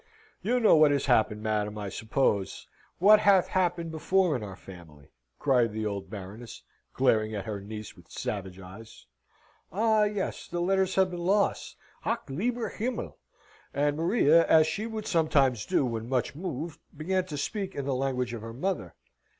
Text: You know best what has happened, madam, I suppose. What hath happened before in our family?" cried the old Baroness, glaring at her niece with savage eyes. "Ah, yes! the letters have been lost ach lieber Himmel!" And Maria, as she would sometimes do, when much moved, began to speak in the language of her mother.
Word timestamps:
You 0.41 0.59
know 0.59 0.73
best 0.73 0.79
what 0.79 0.91
has 0.93 1.05
happened, 1.05 1.43
madam, 1.43 1.77
I 1.77 1.89
suppose. 1.89 2.67
What 2.97 3.19
hath 3.19 3.49
happened 3.49 3.91
before 3.91 4.35
in 4.35 4.41
our 4.41 4.55
family?" 4.55 5.11
cried 5.37 5.73
the 5.73 5.85
old 5.85 6.09
Baroness, 6.09 6.63
glaring 6.95 7.35
at 7.35 7.45
her 7.45 7.61
niece 7.61 7.95
with 7.95 8.09
savage 8.09 8.59
eyes. 8.59 9.05
"Ah, 9.71 10.05
yes! 10.05 10.47
the 10.47 10.59
letters 10.59 10.95
have 10.95 11.11
been 11.11 11.19
lost 11.19 11.75
ach 12.03 12.27
lieber 12.29 12.69
Himmel!" 12.69 13.19
And 13.75 13.95
Maria, 13.95 14.47
as 14.47 14.65
she 14.65 14.87
would 14.87 15.05
sometimes 15.05 15.67
do, 15.67 15.85
when 15.85 16.09
much 16.09 16.33
moved, 16.33 16.79
began 16.97 17.25
to 17.27 17.37
speak 17.37 17.75
in 17.75 17.85
the 17.85 17.93
language 17.93 18.33
of 18.33 18.41
her 18.41 18.53
mother. 18.53 18.95